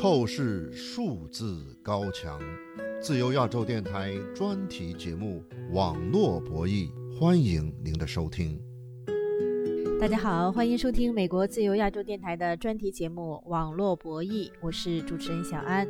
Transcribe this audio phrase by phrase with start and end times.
[0.00, 2.40] 透视数字高墙，
[3.02, 5.44] 自由亚洲电台专题节目
[5.74, 8.58] 《网络博弈》，欢迎您的收听。
[10.00, 15.86] 大家好，欢迎收听美国自由亚洲电台的专题节目《网络博弈》，我是主持人小安。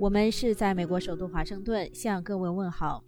[0.00, 3.04] 我们是在美国首都华盛顿向各位问好。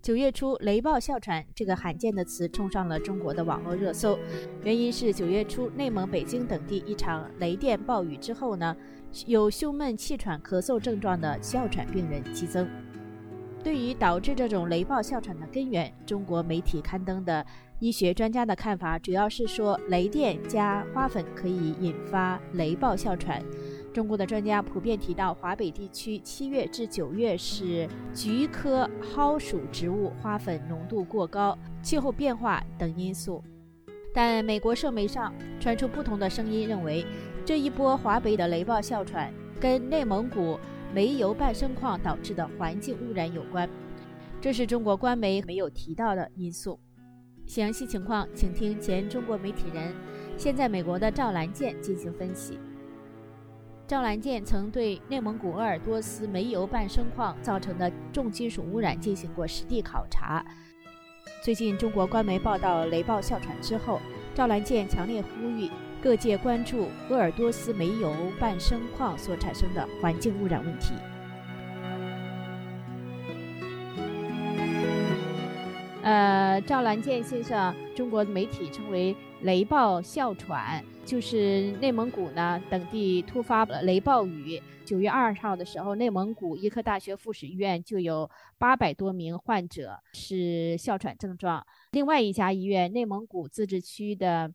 [0.00, 4.18] 九月初，“雷暴哮喘”这个罕见的词冲上了中国的网络热搜，
[4.62, 8.76] 原因是九月初内蒙、北京等地一场雷电暴雨之后呢。
[9.26, 12.68] 有胸闷、气喘、咳嗽症状的哮喘病人激增。
[13.64, 17.44] 对于导致这种雷暴哮喘的根源，中国媒体刊登的
[17.80, 23.42] 医学专家的看法主要是说，雷电加花粉可以引发雷暴哮喘。
[23.92, 33.42] 中国的专家普遍提到，华北地区七月至九月是菊科蒿属植物花粉浓度过高、气候变化等因素。
[34.14, 37.04] 但美国社媒上传出不同的声音，认为。
[37.46, 40.60] 这一波华北的雷暴哮喘跟内蒙古
[40.92, 43.66] 煤油半生矿导致的环境污染有关，
[44.38, 46.78] 这是中国官媒没有提到的因素。
[47.46, 49.94] 详细情况，请听前中国媒体人、
[50.36, 52.58] 现在美国的赵兰健进行分析。
[53.88, 60.44] 赵兰健曾对内蒙古鄂尔多斯煤油伴生矿造成的重金属污染进行过实地考察。
[61.42, 63.98] 最近，中国官媒报道雷暴哮喘之后，
[64.34, 65.70] 赵兰健强烈呼吁。
[66.02, 70.92] 各界关注鄂尔多斯煤油伴生矿所产生的环境污染问题。
[76.08, 79.14] 呃，赵兰健先生，中国媒体称为
[79.44, 84.58] “雷暴哮喘”，就是内蒙古呢等地突发雷暴雨。
[84.86, 91.62] 九月二号的时候，内蒙古医科大学附属医院就有八百多名患者是哮喘症状。
[91.90, 94.50] 另外一家医院，内蒙古自治区的。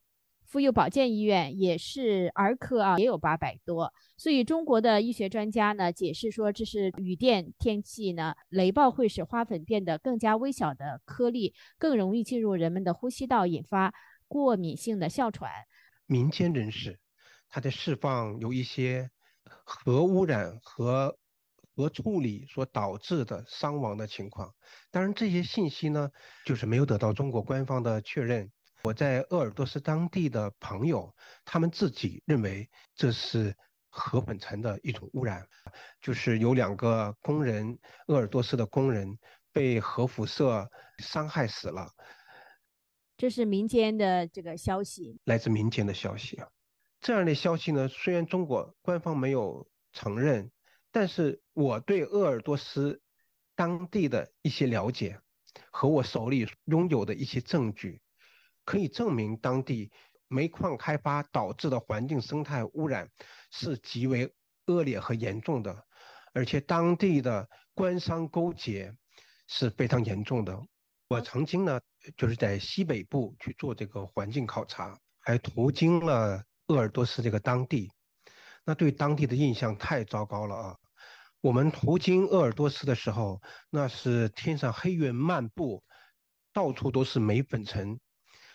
[0.46, 3.92] 妇幼保健医院也是儿科啊，也有八百多。
[4.18, 13.94] 所以中国的医学专家呢解释说，这是雨电天气呢，雷暴会使花粉变得更加微小的颗粒，更容易进入人们的呼吸道，引发
[14.28, 15.50] 过敏性的哮喘。
[16.06, 17.00] 民间人士
[17.50, 19.10] 他在释放有一些
[19.64, 21.18] 核污染和
[21.76, 24.54] 核处理所导致的伤亡的情况，
[24.92, 26.12] 当然这些信息呢，
[26.46, 28.52] 就是没有得到中国官方的确认。
[28.86, 33.56] 我在鄂尔多斯当地的朋友，他们自己认为这是
[33.90, 35.48] 核粉尘的一种污染，
[36.02, 39.18] 就是有两个工人，鄂尔多斯的工人
[39.54, 41.90] 被核辐射伤害死了。
[43.16, 46.50] 这是民间的这个消息，来自民间的消息啊。
[47.00, 50.52] 这样的消息呢，虽然中国官方没有承认，
[50.92, 53.02] 但是我对鄂尔多斯
[53.56, 55.22] 当地的一些了解
[55.72, 58.02] 和我手里拥有的一些证据。
[58.66, 59.92] 可以证明，当地
[60.28, 63.10] 煤矿开发导致的环境生态污染
[63.52, 64.34] 是极为
[64.68, 65.86] 恶劣和严重的，
[66.34, 68.96] 而且当地的官商勾结
[69.48, 70.60] 是非常严重的。
[71.10, 71.80] 我曾经呢，
[72.18, 77.92] 就是在西北部去做这个环境考察，还途经了鄂尔多斯这个当地，
[78.66, 80.78] 那对当地的印象太糟糕了啊！
[81.42, 85.84] 我们途经鄂尔多斯的时候，那是天上黑云漫步，
[86.54, 88.00] 到处都是煤粉尘。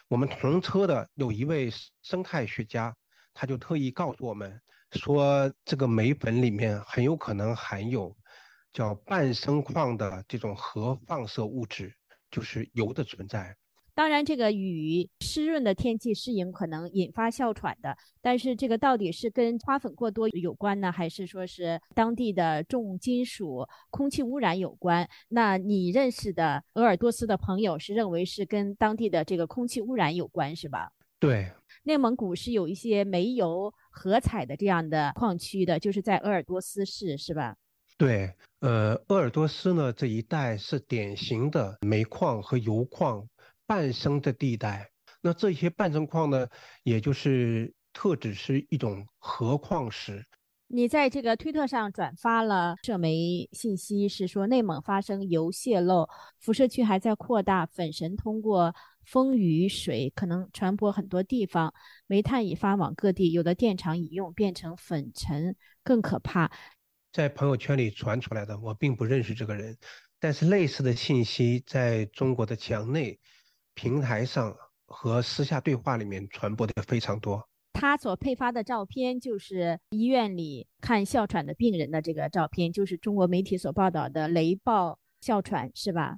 [0.09, 1.71] 我们同车的有一位
[2.01, 2.97] 生态学家，
[3.35, 4.59] 他就特意告诉我们
[4.93, 8.17] 说，这个煤粉里面很有可能含有
[8.73, 11.95] 叫半生矿的这种核放射物质，
[12.31, 13.55] 就是铀的存在。
[13.99, 25.09] 当然，这个雨湿润的天气适应可能引发哮喘的，但是这个到底是跟花粉过多有关呢，还是说是当地的重金属、空气污染有关？
[25.31, 30.93] 那你认识的鄂尔多斯的朋友是认为是跟当地的这个空气污染有关，是吧？
[31.19, 31.51] 对，
[31.83, 37.57] 内蒙古是有一些煤油合采的这样的矿区的，就是在鄂尔多斯市，是吧？
[37.97, 43.29] 对，呃，鄂尔多斯呢这一带是典型的煤矿和油矿。
[43.69, 44.89] 半生的地带，
[45.21, 46.49] 那这些半生矿呢，
[46.85, 50.25] 也就是特指是一种核矿石。
[50.69, 56.09] 你在这个推特上转发了这枚信息，是说内蒙发生油泄漏，
[56.41, 58.75] 辐射区还在扩大，粉尘通过
[59.05, 61.75] 风雨水可能传播很多地方，
[62.07, 65.55] 煤炭已发往各地，有的电厂已用变成粉尘，
[65.85, 66.51] 更可怕。
[67.13, 69.77] 在朋友圈里传出来的，我并不认识这个人，
[70.19, 73.21] 但是类似的信息在中国的墙内。
[73.79, 74.53] 平台上
[74.87, 77.49] 和私下对话里面传播的非常多。
[77.75, 86.17] 他所配发的照片就是医院里看哮喘的病人的这个照片，就是中国媒体所报道的雷暴哮喘，是吧？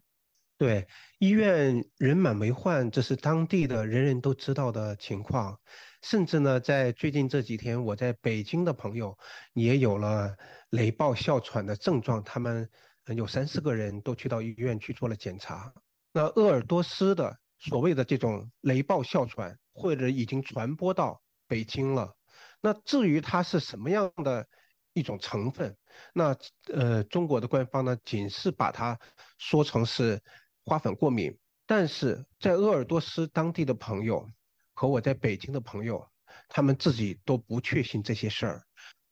[0.57, 0.87] 对，
[1.19, 5.59] 医院人满为患，这是当地的人人都知道的情况。
[6.01, 9.19] 甚至呢，在最近这几天，我在北京的朋友
[9.53, 10.35] 也有了
[10.71, 12.67] 雷暴哮喘的症状，他们
[13.15, 15.71] 有三四个人都去到医院去做了检查。
[16.13, 22.17] 那鄂尔多斯的所谓的这种雷暴哮喘，或者已经传播到北京了。
[22.61, 24.49] 那至于它是什么样的
[24.93, 25.77] 一种成分，
[26.13, 26.37] 那
[26.75, 28.99] 呃，中国的官方呢，仅是把它
[29.39, 30.21] 说成是。
[30.63, 31.37] 花粉过敏，
[31.67, 34.31] 但是在鄂尔多斯当地的朋友
[34.75, 36.07] 和我在北京的朋友，
[36.49, 38.63] 他们自己都不确信这些事儿。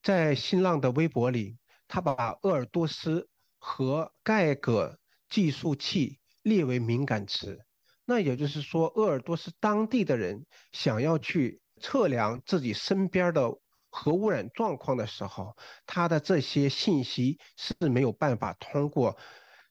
[0.02, 1.56] 在新浪的微博里，
[1.88, 3.28] 他把鄂尔多斯
[3.58, 4.98] 和盖镉
[5.28, 7.64] 计数器列为敏感词。
[8.08, 13.52] 那也就是说，鄂尔多斯当地的人想要去测量自己身边的
[13.90, 19.14] 核污染状况的时候，他的这些信息是没有办法通过。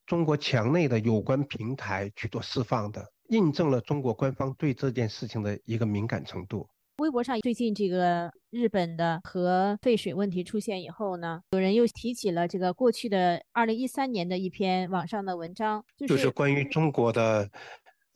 [0.05, 6.69] 中国墙内的有关平台去做释放的，印证了中国官方对这件事情的一个敏感程度。
[6.99, 17.49] 微博上最近这个日本的核废水问题出现以后呢，有人又提起了这个过去的二零一三年的一篇网上的文章，就是关于中国的，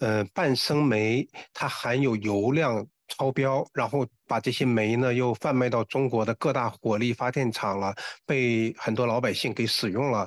[0.01, 2.86] 呃，半生煤它含有油量。
[3.18, 7.94] 超标，然后把这些煤呢又贩卖到中国的各大火力发电厂了，
[8.25, 10.25] 被很多老百姓给使用了，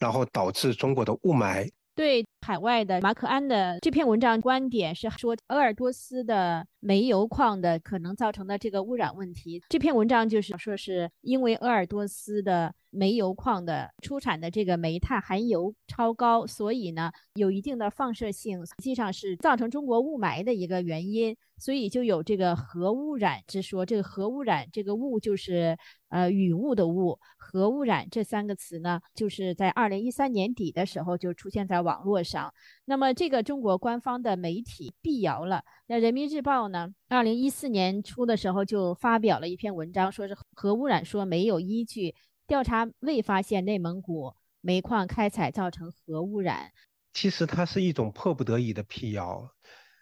[0.00, 1.70] 然后导致中国的雾霾。
[1.94, 9.62] 对海外的马可安的这篇文章观点是说，鄂尔多斯的煤油矿的可能造成的这个污染问题。
[9.68, 21.36] 这篇文章就是说，是因为鄂尔多斯的煤油矿的出产的这个煤炭含油超高，所以呢有一定的放射性，实际上是造成中国雾霾的一个原因。
[21.56, 23.86] 所以就有这个核污染之说。
[23.86, 27.16] 这个核污染，这个雾就是呃雨雾的雾。
[27.36, 32.52] 核污染这三个词呢，就是在二零一三年底的时候就出现在网络上。
[32.86, 35.62] 那么这个中国官方的媒体辟谣了。
[35.86, 42.12] 那人民日报呢，二零一四年初的时候就发表了一篇文章，说是核污染说没有依据，
[42.46, 46.72] 调查未发现内蒙古煤矿开采造成核污染。
[47.12, 49.54] 其实它是一种迫不得已的辟谣。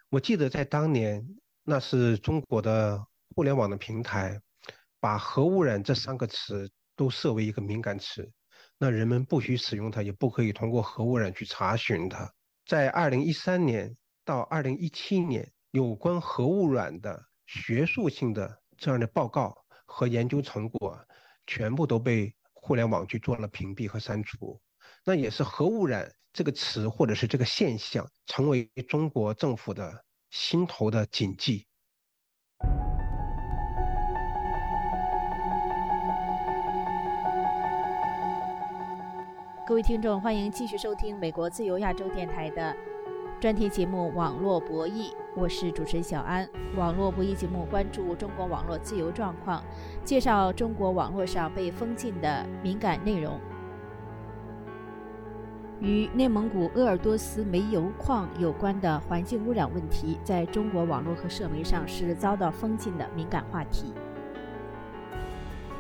[0.09, 1.37] 我记得在当年。
[1.65, 3.07] 那是中国的
[3.37, 4.41] 互联网的平台，
[4.99, 8.29] 把核污染这三个词都设为一个敏感词，
[8.79, 12.29] 那人们不许使用它，也不可以通过核污染去查询它。
[12.67, 19.57] 在二零一三年到二零一七年，有关核污染的学术性的这样的报告
[19.87, 20.99] 和研究成果，
[21.47, 24.61] 全部都被互联网去做了屏蔽和删除。
[25.05, 30.05] 那也是核污染这个词或者是这个现象，成为中国政府的。
[30.33, 31.67] 心头的谨记。
[39.67, 42.75] 各位听众，欢迎继续收听美国自由亚洲电台的
[43.43, 46.49] 专题节目《网络博弈》，我是主持人小安。
[46.77, 49.61] 网络博弈节目关注中国网络自由状况，
[50.05, 53.41] 介绍中国网络上被封禁的敏感内容。
[55.81, 63.93] 与内蒙古鄂尔多斯煤油矿有关的环境污染问题，在中国网络和社媒上是遭到封禁的敏感话题。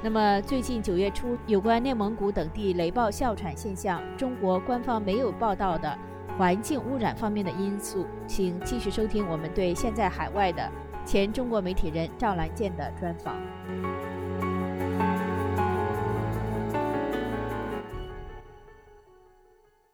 [0.02, 5.96] 那么，最近九月初，有关内蒙古等地雷暴哮喘现象，中国官方没有报道的
[6.38, 10.70] 环境污染方面的因素，请继续收听我们对现在海外的
[11.04, 13.36] 前中国媒体人赵兰健的专访。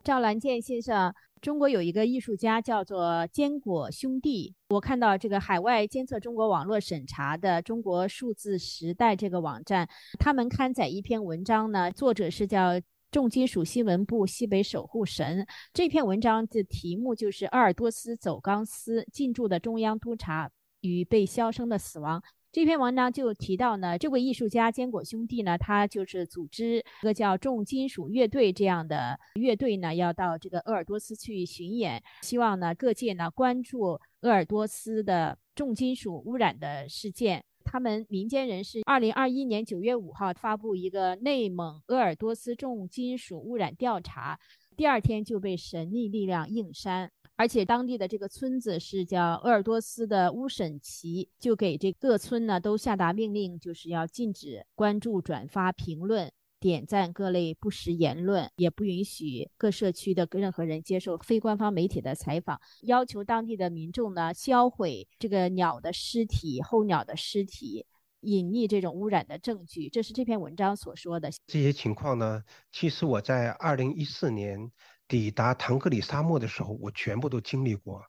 [0.04, 4.54] 赵兰健先生，中国有一个艺术家叫做坚果兄弟。
[4.71, 9.87] 我看到这个海外监测中国网络审查的中国数字时代这个网站，
[10.18, 15.46] 他们刊载一篇文章呢，作者是叫重金属新闻部西北守护神。
[15.72, 20.50] 这篇文章的题目就是鄂尔多斯走钢丝进驻的中央督察
[20.80, 22.22] 与被销声的死亡。
[22.52, 37.44] 这篇文章就提到呢，这位艺术家坚果兄弟呢，他就是组织一个叫重金属乐队这样的乐队呢，要到这个鄂尔多斯去巡演，希望呢各界呢关注鄂尔多斯的重金属污染的事件。
[37.70, 44.40] 他们民间人士二零二一年九月五号发布一个内蒙鄂尔多斯重金属污染调查，
[44.75, 47.10] 第二天就被神秘力量硬删。
[47.37, 67.86] 而且当地的这个村子是叫鄂尔多斯的乌审旗，就给这各村呢都下达命令，就是要禁止关注、转发、评论、点赞各类不实言论，也不允许各社区的任何人接受非官方媒体的采访，要求当地的民众呢销毁这个鸟的尸体、候鸟的尸体，
[68.20, 69.88] 隐匿这种污染的证据。
[69.88, 71.30] 这是这篇文章所说的。
[71.46, 74.70] 这些情况呢，其实我在二零一四年。
[75.10, 78.02] 抵达唐格里沙漠的时候，我全部都经历过。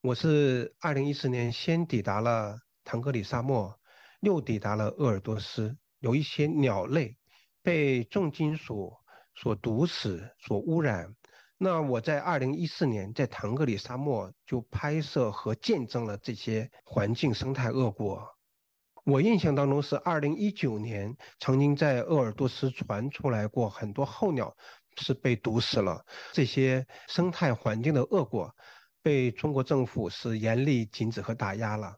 [0.00, 3.76] 我是二零一四年先抵达了唐格里沙漠，
[4.20, 5.76] 又抵达了鄂尔多斯。
[5.98, 7.16] 有一些鸟类
[7.66, 8.96] 被重金属
[9.34, 11.12] 所毒死、所污染。
[11.58, 18.24] 那我在二零一四年在唐格里沙漠就拍摄和见证了这些环境生态恶果。
[19.02, 24.56] 我印象当中是二零一九年曾经在鄂尔多斯传出来过很多候鸟
[24.98, 28.54] 是被毒死了，这些生态环境的恶果
[29.02, 31.96] 被中国政府是严厉禁止和打压了。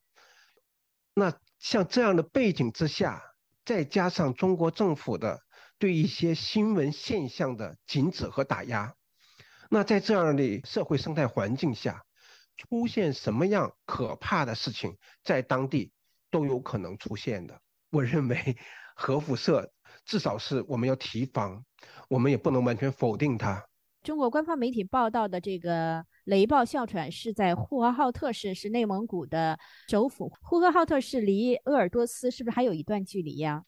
[1.13, 3.23] 那像这样的背景之下，
[3.67, 5.43] 再加上中国政府的
[5.79, 8.95] 对一些新闻现象的禁止和打压。
[9.71, 12.05] 那在这样的社会生态环境下，
[12.57, 15.93] 出现什么样可怕的事情，在当地
[16.31, 17.61] 都有可能出现的。
[17.91, 18.57] 我认为
[18.97, 19.73] 核辐射
[20.05, 21.65] 至少是我们要提防，
[22.09, 23.65] 我们也不能完全否定它。
[24.03, 29.59] 中国官方媒体报道的这个雷暴哮喘是在呼和浩特市，是内蒙古的
[29.89, 30.33] 首府。
[30.43, 33.65] 呼和浩特市离鄂尔多斯是不是还有一段距离呀？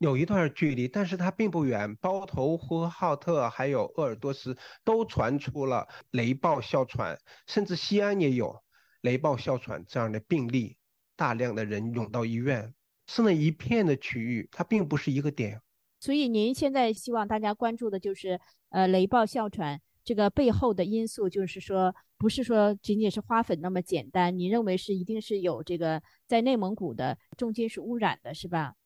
[0.00, 1.94] 有一段距离，但是它并不远。
[1.96, 8.62] 包头、呼和浩特还有鄂尔多斯都传出了雷暴哮喘，甚至西安也有
[9.02, 10.78] 雷暴哮喘这样的病例，
[11.16, 12.72] 大量的人涌到医院，
[13.08, 15.60] 是那一片的区域，它并不是一个点。
[16.00, 18.40] 所以您现在希望大家关注的就是，
[18.70, 24.38] 呃，雷暴哮喘这个背后的因素，就是说不是说仅仅是花粉那么简单。
[24.38, 28.76] 你认为是一定是有这个在内蒙古的重金属污染的，是吧？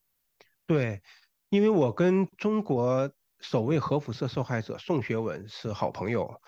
[0.67, 1.01] 对，
[1.49, 6.41] 因为我跟中国首位核辐射受害者宋学文是好朋友，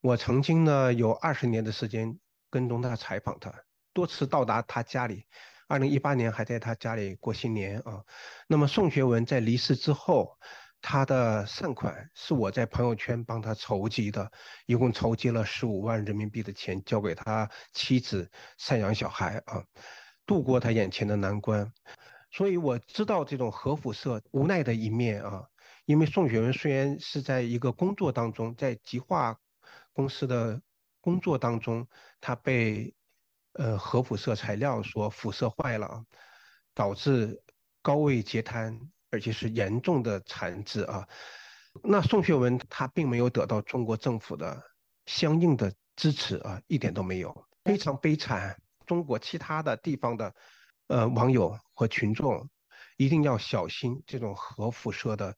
[0.00, 2.18] 我曾经呢有二十年的时间
[2.50, 3.54] 跟踪他、采访他，
[3.92, 5.26] 多次到达他家里，
[5.68, 8.02] 二零一八年还在他家里过新年啊。
[8.48, 10.36] 那么宋学文在离世之后，
[10.80, 14.28] 他的善款是我在朋友圈帮他筹集的，
[14.66, 18.28] 一共筹集了十五万人民币的钱，交给他妻子
[18.58, 19.62] 赡养小孩啊，
[20.26, 21.72] 度过他眼前的难关。
[22.32, 25.44] 所以我知道这种核辐射无奈的一面啊，
[25.84, 29.38] 因为宋学文虽然是在一个工作当中，在极化
[29.92, 30.58] 公司的
[31.02, 31.86] 工作当中，
[32.22, 32.94] 他被
[33.52, 36.06] 呃核辐射材料所辐射坏了，
[36.72, 37.42] 导致
[37.82, 41.06] 高位截瘫，而且是严重的残疾啊。
[41.82, 44.62] 那宋学文他并没有得到中国政府的
[45.04, 48.58] 相应的支持啊，一点都没有，非常悲惨。
[48.86, 50.34] 中国其他的地方的。
[50.92, 52.46] 呃，网友和群众
[52.98, 55.34] 一定要小心这种核辐射的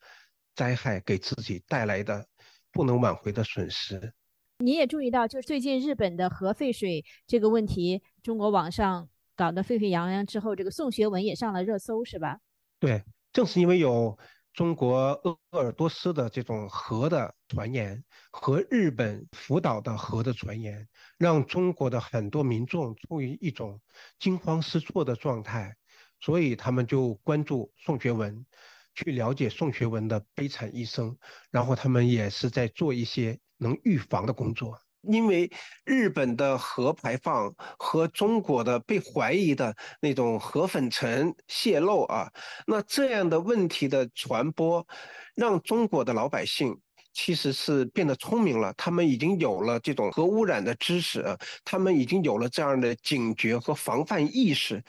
[0.56, 2.26] 灾害给自己带来的
[2.72, 4.12] 不能挽回的损失。
[4.58, 12.40] 你也注意到，就是最近日本的核废水这个问题，中国网上搞得沸沸扬扬之后，这个宋学文也上了热搜，是吧？
[12.80, 14.18] 对，正是因为有。
[14.54, 23.80] 中国鄂尔多斯的这种核的传言和日本福岛的核的传言，让中国的很多民众处于一种
[24.20, 25.76] 惊慌失措的状态，
[26.20, 28.46] 所以他们就关注宋学文，
[28.94, 31.18] 去了解宋学文的悲惨一生，
[31.50, 34.83] 然后他们也是在做一些能预防的工作。
[35.08, 35.50] 因为
[35.84, 42.30] 日本的核排放和中国的被怀疑的那种核粉尘泄漏啊，
[42.66, 44.86] 那这样的问题的传播，
[45.34, 46.78] 让中国的老百姓
[47.12, 51.24] 其实是变得聪明了，他们已经有了这种核污染的知识，
[51.64, 54.82] 他们已经有了这样的警觉和防范意识。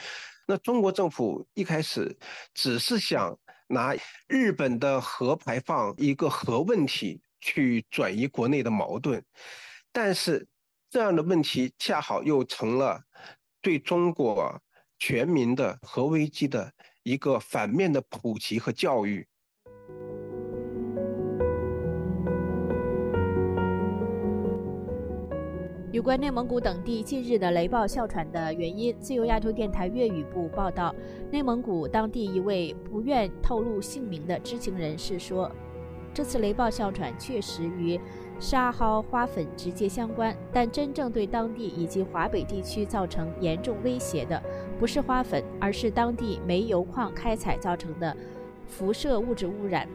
[0.47, 2.15] 那中国政府一开始
[2.53, 3.35] 只是想
[3.67, 3.95] 拿
[4.27, 9.23] 日本的核排放一个核问题去转移国内的矛盾。
[9.97, 10.45] 但是，
[10.89, 13.01] 这样的问题恰好又成了
[13.61, 14.61] 对中国
[14.99, 16.69] 全民的核危机的
[17.03, 19.25] 一个反面的普及和教育。
[25.93, 30.93] 有关内蒙古等地近日的雷暴哮喘的原因，自由亚洲电台粤语部报道，
[31.31, 35.49] 内蒙古当地一位不愿透露姓名的知情人士说，
[36.15, 37.99] 这次雷暴哮喘确实与。
[38.37, 44.43] 沙蒿花粉直接相关，但真正对当地以及华北地区造成严重威胁的，
[44.77, 48.13] 不是花粉，而是当地煤油矿开采造成的
[48.67, 49.87] 辐射物质污染。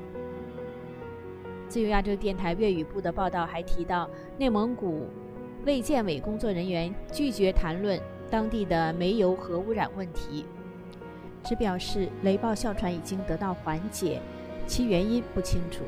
[1.68, 4.08] 自由亚洲电台粤语部的报道还提到，
[4.38, 5.06] 内蒙古
[5.66, 8.00] 卫健委工作人员拒绝谈论
[8.30, 10.46] 当地的煤油核污染问题，
[11.44, 14.18] 只表示雷暴哮喘已经得到缓解，
[14.66, 15.84] 其原因不清楚。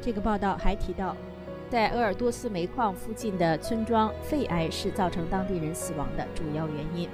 [0.00, 1.16] 这个报道还提到。
[1.70, 7.08] 在鄂尔多斯煤矿附近的村庄肺癌是造成当地人死亡的主要原因。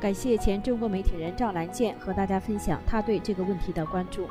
[0.00, 4.26] 感谢前中国媒体人赵兰健和大家分享他对这个问题的关注。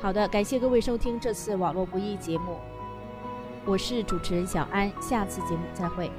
[0.00, 2.56] 好的，感谢各位收听这次网络不易节目。
[3.66, 6.10] 我是主持人小安，下次节目再会。